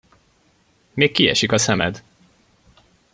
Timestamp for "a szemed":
1.51-2.03